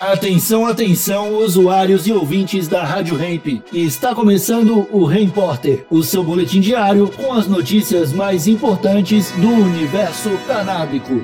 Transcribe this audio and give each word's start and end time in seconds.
Atenção, 0.00 0.64
atenção, 0.64 1.36
usuários 1.36 2.06
e 2.06 2.12
ouvintes 2.12 2.66
da 2.66 2.82
Rádio 2.82 3.22
Hemp. 3.22 3.62
Está 3.70 4.14
começando 4.14 4.88
o 4.90 5.04
Repórter, 5.04 5.84
o 5.90 6.02
seu 6.02 6.24
boletim 6.24 6.58
diário 6.58 7.06
com 7.10 7.34
as 7.34 7.46
notícias 7.46 8.10
mais 8.10 8.46
importantes 8.46 9.30
do 9.32 9.46
universo 9.46 10.30
canábico. 10.46 11.22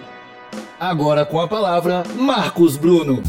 Agora 0.78 1.24
com 1.24 1.40
a 1.40 1.48
palavra, 1.48 2.02
Marcos 2.16 2.76
Bruno. 2.76 3.22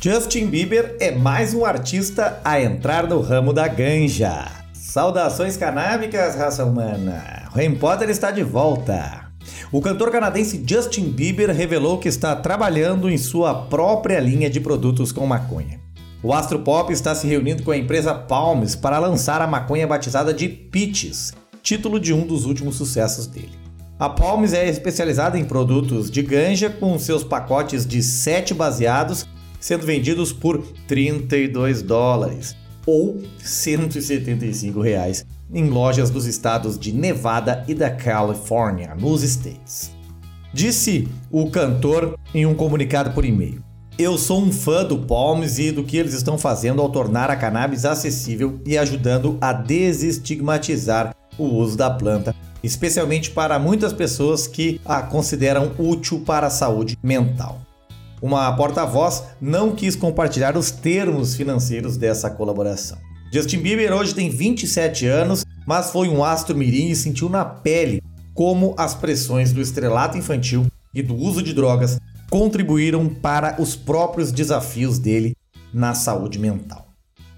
Justin 0.00 0.46
Bieber 0.46 0.96
é 0.98 1.10
mais 1.10 1.52
um 1.52 1.66
artista 1.66 2.40
a 2.42 2.58
entrar 2.62 3.06
no 3.06 3.20
ramo 3.20 3.52
da 3.52 3.68
ganja. 3.68 4.50
Saudações 4.72 5.58
canábicas, 5.58 6.34
raça 6.34 6.64
humana. 6.64 7.46
O 7.52 7.58
Harry 7.58 7.76
Potter 7.76 8.08
está 8.08 8.30
de 8.30 8.42
volta. 8.42 9.25
O 9.72 9.80
cantor 9.80 10.12
canadense 10.12 10.62
Justin 10.64 11.10
Bieber 11.10 11.50
revelou 11.50 11.98
que 11.98 12.08
está 12.08 12.36
trabalhando 12.36 13.10
em 13.10 13.18
sua 13.18 13.52
própria 13.52 14.20
linha 14.20 14.48
de 14.48 14.60
produtos 14.60 15.10
com 15.10 15.26
maconha. 15.26 15.80
O 16.22 16.32
astro 16.32 16.60
pop 16.60 16.92
está 16.92 17.16
se 17.16 17.26
reunindo 17.26 17.64
com 17.64 17.72
a 17.72 17.76
empresa 17.76 18.14
Palms 18.14 18.76
para 18.76 19.00
lançar 19.00 19.42
a 19.42 19.46
maconha 19.46 19.86
batizada 19.86 20.32
de 20.32 20.48
Peaches, 20.48 21.32
título 21.62 21.98
de 21.98 22.12
um 22.12 22.24
dos 22.24 22.44
últimos 22.44 22.76
sucessos 22.76 23.26
dele. 23.26 23.58
A 23.98 24.08
Palms 24.08 24.52
é 24.52 24.68
especializada 24.68 25.36
em 25.36 25.44
produtos 25.44 26.12
de 26.12 26.22
ganja 26.22 26.70
com 26.70 26.96
seus 26.96 27.24
pacotes 27.24 27.84
de 27.84 28.02
7 28.02 28.54
baseados 28.54 29.26
sendo 29.58 29.84
vendidos 29.84 30.32
por 30.32 30.62
32 30.86 31.82
dólares 31.82 32.54
ou 32.86 33.20
175 33.38 34.80
reais 34.80 35.26
em 35.52 35.68
lojas 35.68 36.10
dos 36.10 36.26
estados 36.26 36.78
de 36.78 36.92
Nevada 36.92 37.64
e 37.68 37.74
da 37.74 37.90
Califórnia, 37.90 38.94
nos 38.94 39.22
States. 39.22 39.90
Disse 40.52 41.08
o 41.30 41.50
cantor 41.50 42.18
em 42.34 42.46
um 42.46 42.54
comunicado 42.54 43.10
por 43.10 43.24
e-mail. 43.24 43.62
Eu 43.98 44.18
sou 44.18 44.42
um 44.42 44.52
fã 44.52 44.84
do 44.84 44.98
Palms 44.98 45.58
e 45.58 45.72
do 45.72 45.82
que 45.82 45.96
eles 45.96 46.12
estão 46.12 46.36
fazendo 46.36 46.82
ao 46.82 46.90
tornar 46.90 47.30
a 47.30 47.36
cannabis 47.36 47.84
acessível 47.84 48.60
e 48.66 48.76
ajudando 48.76 49.38
a 49.40 49.52
desestigmatizar 49.52 51.14
o 51.38 51.44
uso 51.44 51.76
da 51.76 51.90
planta, 51.90 52.34
especialmente 52.62 53.30
para 53.30 53.58
muitas 53.58 53.92
pessoas 53.92 54.46
que 54.46 54.80
a 54.84 55.00
consideram 55.00 55.72
útil 55.78 56.20
para 56.26 56.48
a 56.48 56.50
saúde 56.50 56.98
mental. 57.02 57.60
Uma 58.20 58.50
porta-voz 58.54 59.24
não 59.40 59.72
quis 59.72 59.94
compartilhar 59.94 60.56
os 60.56 60.70
termos 60.70 61.34
financeiros 61.34 61.96
dessa 61.96 62.30
colaboração. 62.30 63.05
Justin 63.32 63.58
Bieber 63.58 63.92
hoje 63.92 64.14
tem 64.14 64.30
27 64.30 65.06
anos, 65.06 65.44
mas 65.66 65.90
foi 65.90 66.08
um 66.08 66.22
astro 66.22 66.56
mirim 66.56 66.88
e 66.88 66.96
sentiu 66.96 67.28
na 67.28 67.44
pele 67.44 68.02
como 68.32 68.74
as 68.76 68.94
pressões 68.94 69.52
do 69.52 69.60
estrelato 69.60 70.16
infantil 70.16 70.66
e 70.94 71.02
do 71.02 71.14
uso 71.14 71.42
de 71.42 71.52
drogas 71.52 71.98
contribuíram 72.30 73.08
para 73.08 73.60
os 73.60 73.74
próprios 73.74 74.30
desafios 74.30 74.98
dele 74.98 75.34
na 75.72 75.94
saúde 75.94 76.38
mental. 76.38 76.86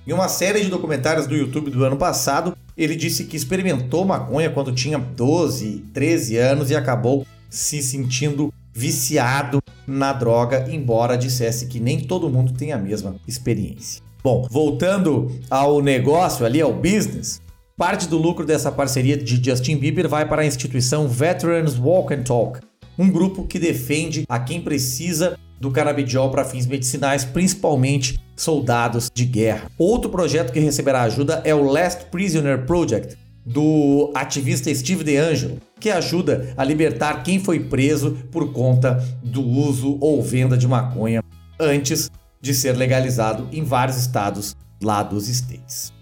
Em 0.07 0.13
uma 0.13 0.29
série 0.29 0.63
de 0.63 0.69
documentários 0.69 1.27
do 1.27 1.37
YouTube 1.37 1.71
do 1.71 1.85
ano 1.85 1.97
passado, 1.97 2.57
ele 2.77 2.97
disse 2.97 3.25
que 3.25 3.37
experimentou 3.37 4.05
maconha 4.05 4.51
quando 4.51 4.73
tinha 4.73 4.99
12, 4.99 5.85
13 5.93 6.37
anos 6.37 6.71
e 6.71 6.77
acabou 6.77 7.27
se 7.51 7.83
sentindo 7.83 8.53
viciado 8.73 9.61
na 9.87 10.13
droga, 10.13 10.67
embora 10.71 11.17
dissesse 11.17 11.67
que 11.67 11.81
nem 11.81 12.01
todo 12.01 12.31
mundo 12.31 12.53
tem 12.53 12.73
a 12.73 12.79
mesma 12.79 13.17
experiência. 13.27 14.08
Bom, 14.29 14.47
voltando 14.51 15.33
ao 15.49 15.81
negócio 15.81 16.45
ali, 16.45 16.61
ao 16.61 16.71
business, 16.71 17.41
parte 17.79 18.07
do 18.07 18.19
lucro 18.19 18.45
dessa 18.45 18.71
parceria 18.71 19.17
de 19.17 19.43
Justin 19.43 19.79
Bieber 19.79 20.07
vai 20.07 20.29
para 20.29 20.43
a 20.43 20.45
instituição 20.45 21.09
Veterans 21.09 21.79
Walk 21.79 22.13
and 22.13 22.25
Talk, 22.25 22.61
um 22.99 23.11
grupo 23.11 23.47
que 23.47 23.59
defende 23.59 24.27
a 24.29 24.39
quem 24.39 24.61
precisa 24.61 25.39
do 25.59 25.71
canabidiol 25.71 26.31
para 26.31 26.45
fins 26.45 26.67
medicinais, 26.67 27.25
principalmente 27.25 28.21
soldados 28.37 29.11
de 29.15 29.25
guerra. 29.25 29.71
Outro 29.79 30.11
projeto 30.11 30.53
que 30.53 30.61
receberá 30.61 31.05
ajuda 31.05 31.41
é 31.43 31.55
o 31.55 31.65
Last 31.65 32.05
Prisoner 32.11 32.67
Project, 32.67 33.17
do 33.47 34.13
ativista 34.15 34.75
Steve 34.75 35.05
DeAngelo, 35.05 35.57
que 35.81 35.89
ajuda 35.89 36.53
a 36.55 36.63
libertar 36.63 37.23
quem 37.23 37.41
foi 37.41 37.61
preso 37.61 38.19
por 38.31 38.53
conta 38.53 39.03
do 39.23 39.43
uso 39.43 39.97
ou 40.03 40.23
venda 40.23 40.55
de 40.55 40.69
maconha 40.69 41.25
antes 41.59 42.11
de 42.41 42.55
ser 42.55 42.77
legalizado 42.77 43.49
em 43.53 43.63
vários 43.65 43.97
estados 43.97 44.57
lá 44.83 45.03
dos 45.03 45.29
States. 45.29 45.93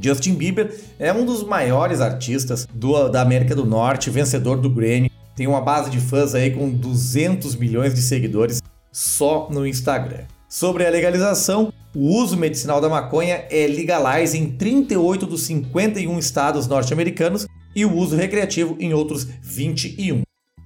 Justin 0.00 0.34
Bieber 0.34 0.74
é 0.98 1.12
um 1.12 1.24
dos 1.24 1.44
maiores 1.44 2.00
artistas 2.00 2.66
do, 2.72 3.08
da 3.08 3.22
América 3.22 3.54
do 3.54 3.64
Norte, 3.64 4.10
vencedor 4.10 4.56
do 4.56 4.68
Grammy, 4.68 5.10
tem 5.36 5.46
uma 5.46 5.60
base 5.60 5.90
de 5.90 6.00
fãs 6.00 6.34
aí 6.34 6.50
com 6.50 6.70
200 6.70 7.56
milhões 7.56 7.94
de 7.94 8.02
seguidores 8.02 8.62
só 8.92 9.48
no 9.50 9.66
Instagram. 9.66 10.24
Sobre 10.48 10.86
a 10.86 10.90
legalização, 10.90 11.72
o 11.94 12.16
uso 12.16 12.36
medicinal 12.36 12.80
da 12.80 12.88
maconha 12.88 13.44
é 13.50 13.66
legalizado 13.66 14.36
em 14.36 14.52
38 14.52 15.26
dos 15.26 15.42
51 15.42 16.18
estados 16.18 16.68
norte-americanos 16.68 17.46
e 17.74 17.84
o 17.84 17.92
uso 17.92 18.14
recreativo 18.14 18.76
em 18.78 18.94
outros 18.94 19.26
21. 19.42 20.22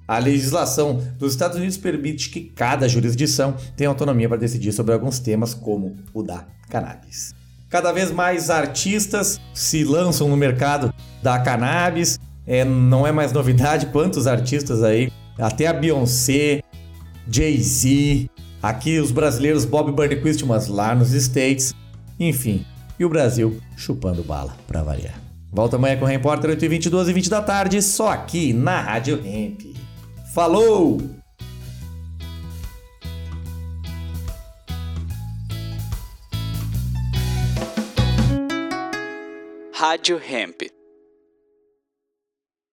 A 0.08 0.18
legislação 0.18 1.02
dos 1.18 1.32
Estados 1.32 1.58
Unidos 1.58 1.76
permite 1.76 2.30
que 2.30 2.40
cada 2.40 2.88
jurisdição 2.88 3.54
tenha 3.76 3.90
autonomia 3.90 4.26
para 4.26 4.38
decidir 4.38 4.72
sobre 4.72 4.94
alguns 4.94 5.18
temas, 5.18 5.52
como 5.52 5.94
o 6.14 6.22
da 6.22 6.46
cannabis. 6.70 7.34
Cada 7.68 7.92
vez 7.92 8.10
mais 8.10 8.48
artistas 8.48 9.38
se 9.52 9.84
lançam 9.84 10.26
no 10.26 10.36
mercado 10.36 10.94
da 11.22 11.38
cannabis. 11.38 12.18
É, 12.46 12.64
não 12.64 13.06
é 13.06 13.12
mais 13.12 13.32
novidade 13.32 13.86
quantos 13.92 14.26
artistas 14.26 14.82
aí, 14.82 15.12
até 15.38 15.66
a 15.66 15.74
Beyoncé, 15.74 16.62
Jay-Z, 17.30 18.30
aqui 18.62 18.98
os 18.98 19.12
brasileiros 19.12 19.66
Bob 19.66 19.92
Burnquist, 19.92 20.42
mas 20.46 20.68
lá 20.68 20.94
nos 20.94 21.12
States, 21.12 21.74
enfim, 22.18 22.64
e 22.98 23.04
o 23.04 23.10
Brasil 23.10 23.60
chupando 23.76 24.22
bala 24.22 24.56
para 24.66 24.82
variar. 24.82 25.20
Volta 25.52 25.76
amanhã 25.76 25.98
com 25.98 26.06
o 26.06 26.08
Repórter 26.08 26.56
8h20, 26.56 26.88
12h20 26.88 27.28
da 27.28 27.42
tarde, 27.42 27.82
só 27.82 28.08
aqui 28.08 28.54
na 28.54 28.80
Rádio 28.80 29.20
Hemp. 29.22 29.76
Falou! 30.34 30.98
Rádio 39.72 40.18
Hemp. 40.18 40.77